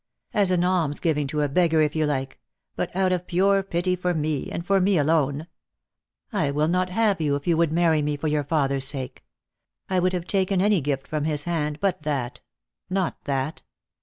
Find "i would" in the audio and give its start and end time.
9.91-10.13